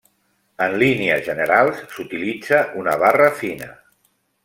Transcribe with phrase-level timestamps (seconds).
[0.67, 3.73] En línies generals s'utilitza una barra fina.